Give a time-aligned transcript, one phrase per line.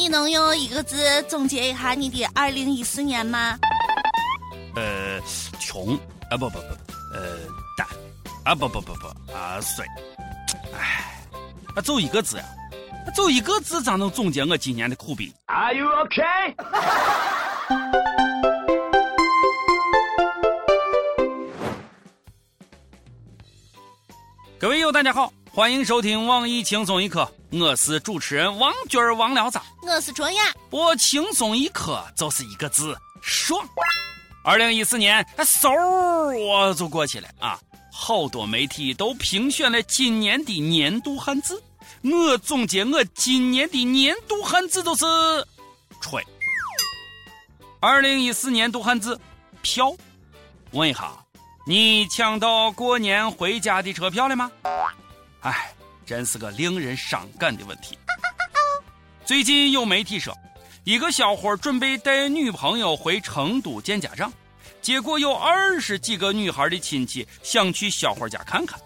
[0.00, 0.96] 你能用一个字
[1.28, 3.58] 总结一下你的二零一四年吗？
[4.74, 5.20] 呃，
[5.60, 5.94] 穷
[6.30, 6.68] 啊不不不，
[7.14, 7.36] 呃
[7.76, 7.86] 淡
[8.42, 9.84] 啊不不不不啊衰，
[10.72, 11.20] 哎，
[11.76, 12.44] 啊就一个字呀，
[13.14, 16.54] 就一个字咋能总结我今年的苦逼？Are you okay？
[24.58, 33.60] 各位友，大家好，欢迎收听网易轻松一刻，我是主持人王军儿王聊子，我是卓雅，我轻松一刻就是一个字，爽。
[34.44, 35.68] 二零一四年，嗖
[36.38, 37.58] 我就过去了啊！
[37.92, 41.60] 好多媒体都评选了今年的年度汉字，
[42.02, 45.04] 我总结我今年的年度汉字都是
[46.00, 46.24] “吹”。
[47.80, 49.20] 二零一四年度汉字
[49.62, 49.92] “票”，
[50.70, 51.12] 问一下。
[51.66, 54.50] 你抢到过年回家的车票了吗？
[55.40, 55.72] 哎，
[56.04, 57.96] 真是个令人伤感的问题。
[59.24, 60.36] 最近有媒体说，
[60.84, 64.32] 一个小伙准备带女朋友回成都见家长，
[64.82, 68.78] 结果有二十几个女孩的亲戚想去小伙家看看，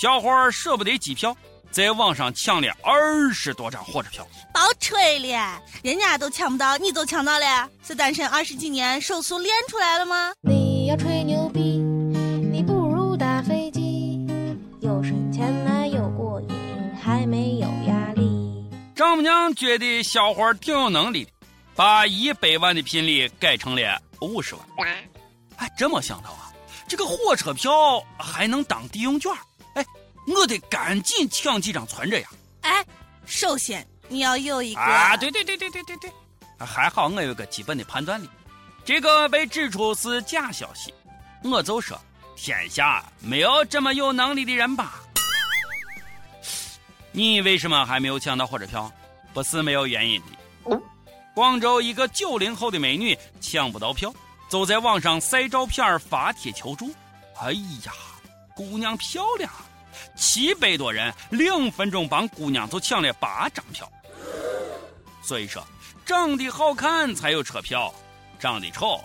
[0.00, 1.34] 小伙舍不得机票，
[1.70, 4.26] 在网上抢了二十多张火车票。
[4.52, 10.32] 别吹了，人家都抢不到，你都抢到了，是单身二十几年手速练出来了吗？
[10.42, 11.73] 你要吹牛逼。
[19.14, 21.30] 丈母娘觉得小伙挺有能力的，
[21.76, 24.88] 把一百万的聘礼改成了五十万。
[25.56, 26.52] 哎，真没想到啊，
[26.88, 29.30] 这个火车票还能当抵用券。
[29.74, 29.86] 哎，
[30.26, 32.28] 我得赶紧抢几张存着呀。
[32.62, 32.84] 哎，
[33.24, 36.10] 首先你要有一个啊，对对对对对对对，
[36.58, 38.28] 还好我有个基本的判断力。
[38.84, 40.92] 这个被指出是假消息，
[41.44, 41.96] 我就说
[42.34, 44.94] 天下没有这么有能力的人吧。
[47.12, 48.90] 你为什么还没有抢到火车票？
[49.34, 50.80] 不是没有原因的。
[51.34, 54.14] 广州一个九零后的美女抢不到票，
[54.48, 56.88] 就在网上晒照片发帖求助。
[57.42, 57.50] 哎
[57.84, 57.92] 呀，
[58.54, 59.50] 姑娘漂亮，
[60.16, 63.90] 七百多人两分钟帮姑娘就抢了八张票。
[65.20, 65.66] 所以说，
[66.06, 67.92] 长得好看才有车票，
[68.38, 69.02] 长得丑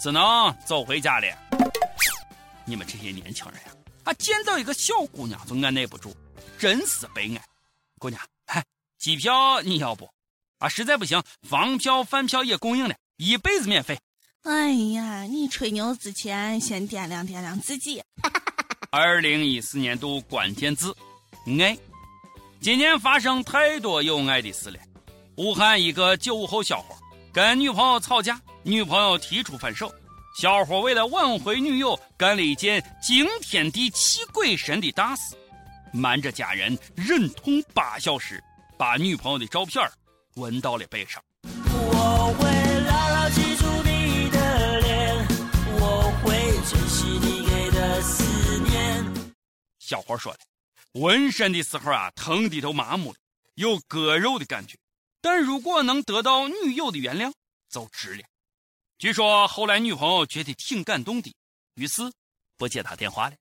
[0.00, 1.26] 只能走回家了。
[2.64, 3.70] 你们这些年轻人呀，
[4.02, 6.12] 啊，见到一个小姑娘就按耐不住。
[6.58, 7.42] 真是悲哀，
[8.00, 8.28] 姑娘，嗨，
[8.98, 10.10] 机票你要不？
[10.58, 13.98] 啊，实在不行，房票、饭票也供应了，一辈子免费。
[14.42, 18.02] 哎呀，你吹牛之前先掂量掂量自己。
[18.90, 20.94] 二零一四年度关键字，
[21.60, 21.78] 爱。
[22.60, 24.78] 今年发生太多有爱的事了。
[25.36, 26.96] 武汉一个九五后小伙
[27.32, 29.94] 跟女朋友吵架，女朋友提出分手，
[30.40, 35.36] 小伙为了挽回女友，干了一件惊天地泣鬼神的大事。
[35.92, 38.42] 瞒着家人忍痛八小时，
[38.78, 39.84] 把女朋友的照片
[40.36, 41.20] 纹到了背上。
[41.42, 42.48] 我会
[42.84, 45.26] 牢牢记住你的脸，
[45.80, 46.32] 我会
[46.70, 49.04] 珍惜你给的思念。
[49.80, 50.38] 小伙说的，
[51.00, 53.18] 纹身的时候啊，疼的都麻木了，
[53.56, 54.78] 有割肉的感觉。
[55.20, 57.32] 但如果能得到女友的原谅，
[57.68, 58.22] 就值了。
[58.98, 61.34] 据说后来女朋友觉得挺感动的，
[61.74, 62.02] 于是
[62.56, 63.34] 不接他电话了。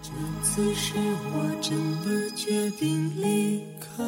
[0.00, 0.10] 这
[0.42, 4.04] 次是我真的决定离开，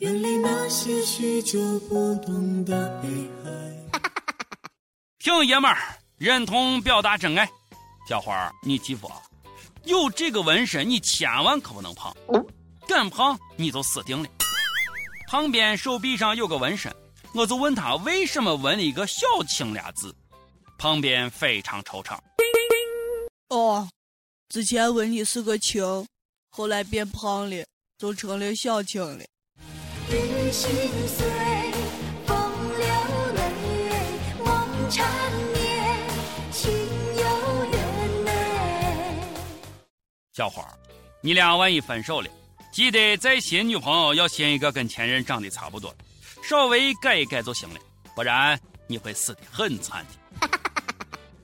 [0.00, 3.08] 远离那些许久不懂的悲
[3.44, 4.00] 哀。
[5.20, 7.46] 挺爷们儿，认同表达真爱。
[8.08, 9.20] 小伙儿，你记住啊，
[9.84, 12.16] 有这个纹身，你千万可不能胖，
[12.88, 14.28] 敢胖你就死定了。
[15.28, 16.90] 旁边手臂上有个纹身，
[17.34, 20.14] 我就问他为什么纹了一个小青俩字，
[20.78, 22.18] 旁边非常惆怅。
[23.50, 23.86] 哦。
[24.48, 25.84] 之前纹你是个青，
[26.48, 27.64] 后来变胖了，
[27.98, 29.24] 就成了小青了。
[40.32, 40.68] 小伙儿，
[41.20, 42.30] 你俩万一分手了，
[42.72, 45.94] 记得再新女朋友要寻一个跟前任长得差不多，
[46.42, 47.80] 稍微改一改就行了，
[48.14, 50.48] 不然你会死得很惨的。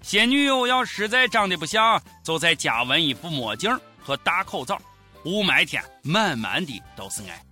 [0.01, 3.71] 新女友要实在长得不像，就在家纹一副墨镜
[4.01, 4.81] 和大口罩，
[5.25, 7.46] 雾霾天满满的都是爱。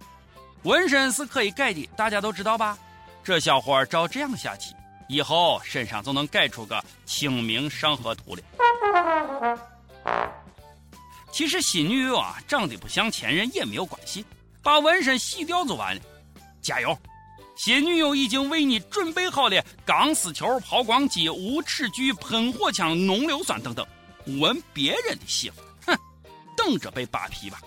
[0.64, 2.76] 纹身是可以改的，大家都知道吧？
[3.22, 4.74] 这小伙照这样下去，
[5.08, 6.76] 以后身上就能改出个
[7.06, 9.58] 《清明上河图》来。
[11.30, 14.24] 其实新女友啊，长得不像前任也没有关系，
[14.62, 16.02] 把纹身洗掉就完了。
[16.62, 16.96] 加油！
[17.56, 23.86] 新女友已经为你准备好了钢丝球、抛光机、无齿锯、喷火枪、浓硫酸等等，
[24.40, 25.96] 闻别人的媳妇，哼，
[26.56, 27.60] 等着被扒皮吧！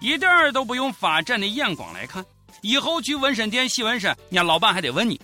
[0.00, 2.24] 一点儿都不用发展的眼光来看，
[2.62, 5.20] 以后去纹身店洗纹身，人家老板还得问你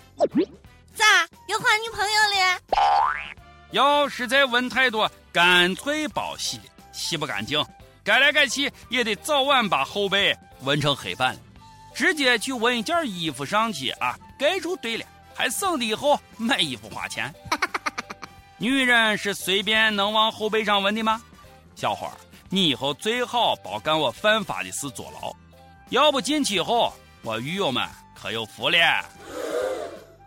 [0.94, 1.05] 咋
[1.49, 2.61] 又换女朋友了？
[3.73, 7.65] 要实在纹太多，干脆包洗了，洗不干净，
[8.05, 11.41] 改来改去也得早晚把后背纹成黑板了。
[11.94, 17.32] 直接去纹一件衣服上去啊，盖住对了，还省得以后买衣服花钱。
[18.59, 21.23] 女人是随便能往后背上纹的吗？
[21.77, 22.15] 小伙儿，
[22.50, 25.35] 你以后最好别干我犯法的事坐牢，
[25.91, 26.93] 要不进去以后
[27.23, 28.79] 我狱友们可有福了。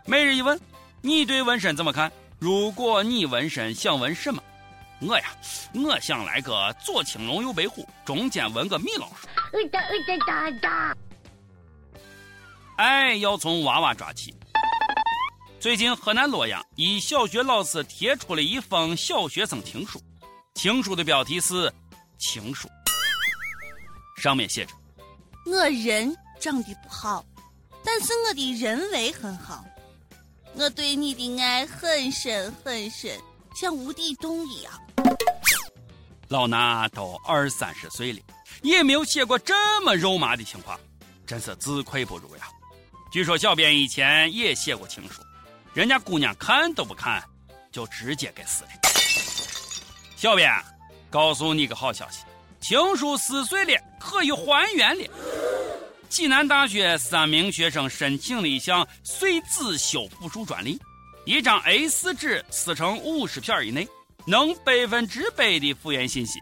[0.04, 0.58] 每日一问，
[1.00, 2.10] 你对纹身怎么看？
[2.38, 4.42] 如果你纹身想纹什么？
[5.00, 5.24] 我呀，
[5.74, 9.28] 我想来个左青龙右白虎，中间纹个米老鼠。
[12.76, 14.34] 爱要从娃娃抓起。
[15.60, 20.00] 最近河南洛阳一小学老师贴出了一封小学生情书，
[20.54, 21.72] 情书的标题是
[22.18, 22.68] “情书”，
[24.20, 24.74] 上面写着
[25.46, 27.24] ：“我人长得不好，
[27.84, 29.64] 但是我的人为很好。
[30.54, 33.18] 我对你的爱很深很深，
[33.54, 34.72] 像无底洞一样。”
[36.28, 38.20] 老衲都二三十岁了，
[38.62, 40.78] 也没有写过这么肉麻的情话，
[41.26, 42.48] 真是自愧不如呀。
[43.10, 45.22] 据说小编以前也写过情书。
[45.72, 47.22] 人家姑娘看都不看，
[47.70, 48.70] 就直接给撕了。
[50.16, 50.50] 小编，
[51.10, 52.24] 告诉你个好消息，
[52.60, 55.04] 情书撕碎了，可以还原了。
[56.08, 60.80] 济南大学三名学生申请了一项碎纸修复术专利，
[61.24, 63.86] 一张 A4 纸撕成五十片以内，
[64.26, 66.38] 能百分之百的复原信息。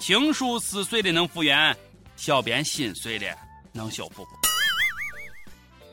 [0.00, 1.76] 情书撕碎了能复原，
[2.16, 3.34] 小编心碎了
[3.72, 4.26] 能修复？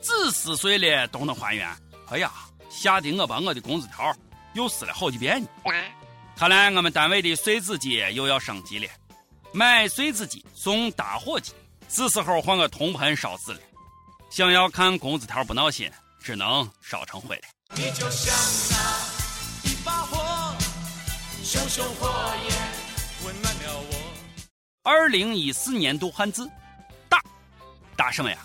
[0.02, 1.68] 纸撕碎了都能还原，
[2.10, 2.30] 哎呀！
[2.70, 4.12] 吓得我把我的工资条
[4.54, 5.48] 又撕了好几遍呢。
[6.36, 8.88] 看来我们单位的碎纸机又要升级了，
[9.52, 11.52] 买碎纸机送打火机，
[11.88, 13.60] 是时候换个铜盆烧纸了。
[14.30, 15.88] 想要看工资条不闹心，
[16.20, 17.42] 只能烧成灰了。
[17.76, 18.34] 你就像
[18.70, 20.56] 那一把火，
[21.44, 22.08] 熊熊火
[22.48, 22.56] 焰
[23.24, 23.94] 温暖了我。
[24.82, 26.50] 二零一四年度汉字，
[27.08, 27.22] 大，
[27.96, 28.38] 大什么呀？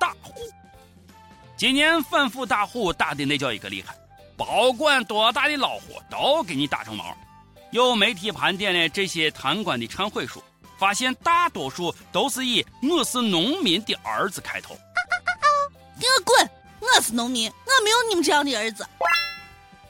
[0.00, 0.32] 大户。
[1.56, 3.96] 今年反腐打虎打的那叫一个厉害，
[4.36, 7.16] 保管多大的老虎都给你打成毛。
[7.76, 10.42] 有媒体盘点了这些贪官的忏悔书，
[10.78, 14.74] 发现大多数都是以“我是农民的儿子”开头。
[16.00, 16.50] 给我滚！
[16.80, 18.86] 我是农民，我没有你们这样的儿子。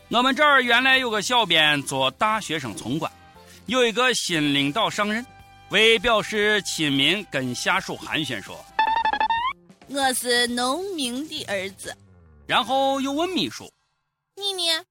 [0.09, 3.11] 我们这儿原来有个小编做大学生村官，
[3.67, 5.25] 有一个新领导上任，
[5.69, 8.59] 为表示亲民，跟下属寒暄说。
[9.87, 11.97] 我是农民的儿子，
[12.49, 13.73] 然后又问秘书
[14.35, 14.85] ：“你呢？”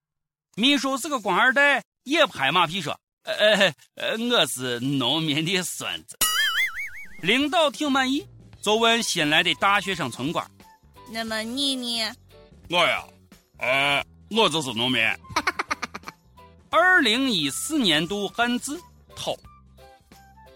[0.56, 6.16] 秘书是个官二代，也拍马屁说：“呃呃，我是农民的孙子。
[7.22, 8.24] ”领导挺满意，
[8.62, 10.46] 就问新来的大学生村官
[11.12, 12.14] ：“那么你呢？”
[12.70, 13.04] 我呀，
[13.58, 15.02] 呃，我就是农民。
[16.70, 18.80] 二零一四年度汉字
[19.16, 19.36] 偷。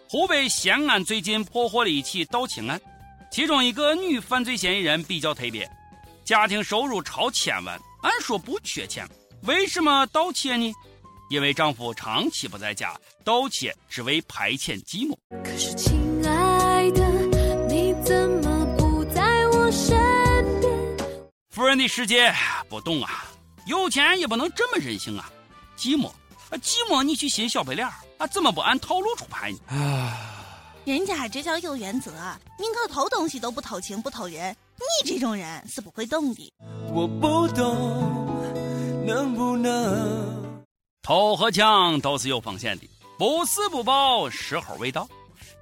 [0.07, 2.79] 湖北咸安最近破获了一起盗窃案。
[3.31, 5.67] 其中一个女犯罪嫌疑人比较特别，
[6.23, 9.07] 家庭收入超千万，按说不缺钱，
[9.43, 10.71] 为什么盗窃呢？
[11.29, 15.15] 因为丈夫长期不在家，盗窃只为排遣寂寞。
[15.43, 17.07] 可是，亲爱的，
[17.67, 19.95] 你怎么不在我身
[20.59, 20.71] 边？
[21.51, 22.33] 夫人的世界
[22.68, 23.25] 不懂啊，
[23.68, 25.31] 有钱也不能这么任性啊！
[25.77, 26.07] 寂寞
[26.49, 27.87] 啊，寂寞，你去寻小白脸
[28.18, 29.57] 啊，怎么不按套路出牌呢？
[29.68, 30.35] 啊！
[30.85, 32.11] 人家这叫有原则，
[32.57, 34.56] 宁可偷东西都不偷情不偷人。
[35.04, 36.51] 你这种人是不会懂的。
[36.92, 40.48] 我不懂，能不能？
[41.01, 42.87] 偷和抢都是有风险的，
[43.18, 45.07] 不是不报，时候未到。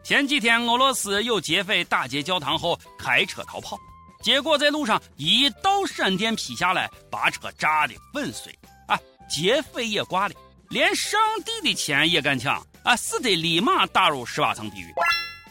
[0.03, 3.77] 前几天俄罗斯有劫匪打劫教堂后开车逃跑，
[4.21, 8.53] 结果在路上一道闪电劈下来，把车炸得粉碎。
[8.87, 10.35] 啊，劫匪也挂了，
[10.69, 12.61] 连上帝的钱也敢抢。
[12.83, 14.93] 啊，死得立马打入十八层地狱，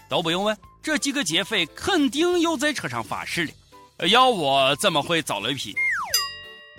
[0.09, 3.52] 都不用问，这几个劫匪肯定又在车上发誓了。
[4.09, 5.75] 要我怎么会遭雷劈？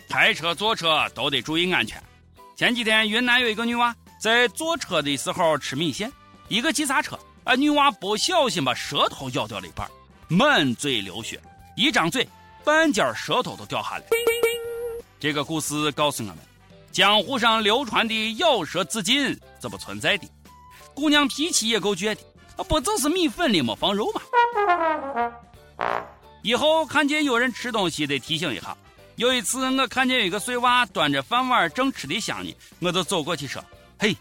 [0.09, 2.01] 开车坐车都得注意安全。
[2.57, 6.11] 前几天云南有一个女娃在坐车的时候吃米线，
[6.47, 9.87] 一个急刹车，啊，女娃不小心把舌头咬掉了一半，
[10.27, 11.39] 满嘴流血，
[11.75, 12.27] 一张嘴
[12.65, 14.03] 半截舌头都掉下来。
[15.19, 16.39] 这个故事告诉我们，
[16.91, 19.27] 江湖上流传的咬舌自尽
[19.61, 20.27] 是不存在的。
[20.95, 22.21] 姑娘脾气也够倔的，
[22.55, 25.31] 啊，不就是米粉里没放肉吗？
[26.41, 28.75] 以后看见有人吃东西得提醒一下。
[29.17, 33.63] 有一次我看见一个碎娃端着饭碗正吃的香呢，我就走过去说
[33.97, 34.15] ：“嘿，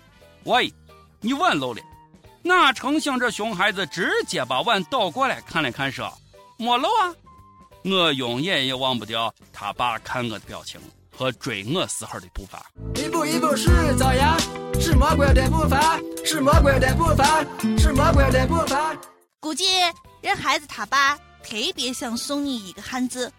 [0.45, 0.73] 喂，
[1.21, 1.83] 你碗漏了。”
[2.43, 6.11] 哪成想这熊孩子直接把碗倒过来看了看说
[6.57, 7.15] ：“没漏啊。”
[7.85, 10.81] 我永远也忘不掉他爸看我的表情
[11.15, 12.65] 和追我时候的步伐。
[12.95, 14.35] 一步一步是朝阳，
[14.81, 17.45] 是魔鬼的步伐，是魔鬼的步伐，
[17.79, 18.97] 是魔鬼的步伐。
[19.41, 19.67] 估计
[20.23, 23.31] 人孩子他爸特别想送你一个汉字：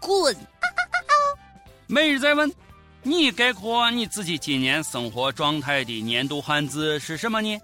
[0.00, 0.34] 滚。
[1.86, 2.50] 每日再问，
[3.02, 7.58] 你概括你自己今年生活状态的年度汉字是什么呢？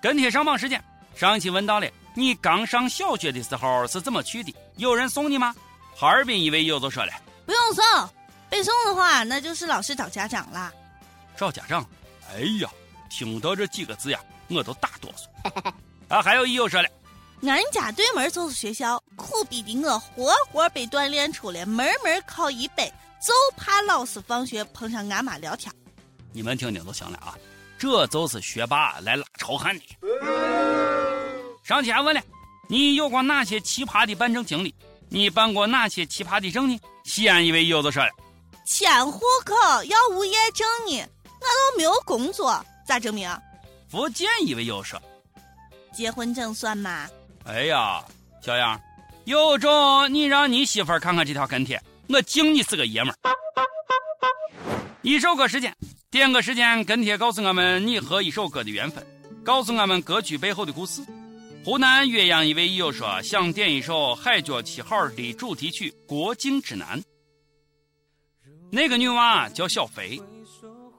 [0.00, 0.82] 跟帖上榜时间，
[1.14, 4.54] 上期问到了，你刚上小学的时候是怎么去的？
[4.76, 5.54] 有人送你吗？
[5.94, 7.12] 哈尔滨一位友就说了，
[7.44, 7.84] 不用送，
[8.48, 10.72] 背诵的话那就是老师找家长啦。
[11.36, 11.86] 找家长？
[12.32, 12.70] 哎呀，
[13.10, 15.72] 听到这几个字呀，我都打哆嗦。
[16.08, 16.88] 啊，还有一友说了，
[17.42, 22.86] 俺家对门就是学校，苦逼的我活活被锻炼出来门门考一百。
[23.20, 25.70] 就怕老师放学碰上俺妈聊天。
[26.32, 27.36] 你们听听就行了啊，
[27.78, 29.84] 这就是学霸来拉仇恨的。
[31.62, 32.22] 上期还问了，
[32.68, 34.74] 你有过哪些奇葩的办证经历？
[35.10, 36.80] 你办过哪些奇葩的证呢？
[37.04, 38.10] 西安一位友子说了，
[38.66, 39.54] 迁户口
[39.84, 43.28] 要物业证呢，我都没有工作，咋证明？
[43.90, 45.00] 福建一位友说，
[45.92, 47.06] 结婚证算吗？
[47.50, 48.00] 哎呀，
[48.40, 48.80] 小杨，
[49.24, 51.82] 有种你让你媳妇看看这条跟帖。
[52.08, 53.16] 我敬你是个爷们儿。
[55.02, 55.76] 一首歌时间，
[56.12, 59.04] 点歌时间，跟帖告诉我们你和一首歌的缘分，
[59.42, 61.02] 告诉我们歌曲背后的故事。
[61.64, 67.00] 湖南岳阳一位友说想点一首《海角七号》的主题曲《国境之南》。
[68.70, 70.22] 那个女娃叫小飞，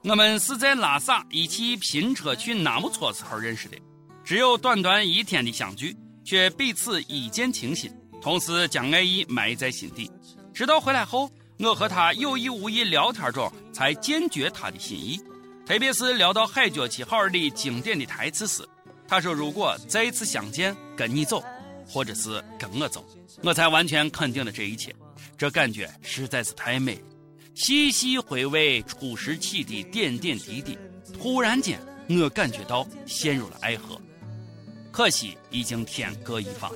[0.04, 3.78] 我们是在拉萨一起拼车去纳木错时候认识的，
[4.22, 10.10] 只有短短一天的相聚，却彼此一见倾心，同时将爱意埋在心底。
[10.54, 15.20] 直到回来后，我和他有意无意聊天中，才坚决他的心意。
[15.64, 18.68] 特别是聊到《海角七号》里经典的台词时，
[19.06, 21.42] 他说：“如果再次相见，跟你走，
[21.86, 23.06] 或者是跟我走，
[23.42, 24.94] 我才完全肯定了这一切。
[25.38, 26.98] 这感觉实在是太美。
[27.54, 30.76] 细细回味初时起的点点滴滴，
[31.20, 34.00] 突然间，我感觉到陷入了爱河。
[34.92, 36.70] 可惜已经天各一方，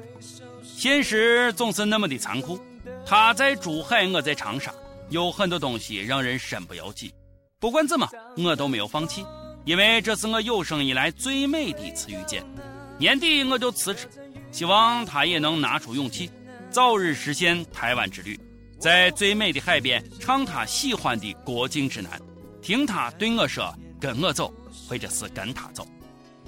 [0.62, 2.58] 现实总是那么的残酷。”
[3.04, 4.73] 他在珠海，我在长沙，
[5.11, 7.12] 有很多东西让人身不由己。
[7.61, 8.08] 不管怎么，
[8.38, 9.25] 我都没有放弃，
[9.64, 12.44] 因为这是我有生以来最美的一次遇见。
[12.99, 14.08] 年底我就辞职，
[14.50, 16.30] 希望他也能拿出勇气，
[16.70, 18.38] 早日实现台湾之旅，
[18.80, 22.18] 在最美的海边唱他喜欢的《国境之南》，
[22.61, 24.52] 听他对我说：“跟我走，
[24.88, 25.87] 或者是跟他走。”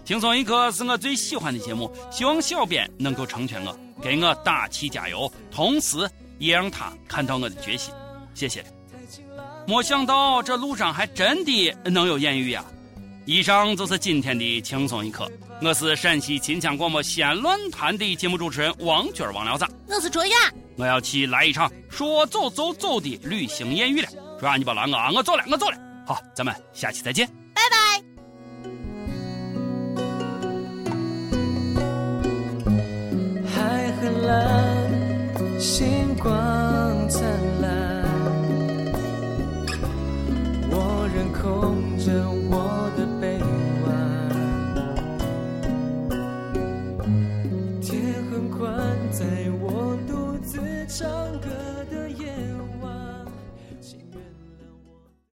[0.08, 5.98] 轻松一刻是我最喜欢的节目，希望小编能够成全我，给我打气加油，同时。
[6.38, 7.92] 也让他看到我的决心，
[8.32, 8.64] 谢谢。
[9.66, 12.64] 没想到这路上还真的能有艳遇呀！
[13.26, 15.30] 以上就是今天的轻松一刻。
[15.60, 20.36] 我是陕西秦腔广播西安论坛的节目主持人王军王聊子，我是卓雅，
[20.76, 24.08] 我要去来一场说走就走的旅行艳遇了。
[24.40, 25.10] 卓雅，你别拦我啊！
[25.12, 25.76] 我走了，我走了。
[26.06, 27.28] 好，咱们下期再见，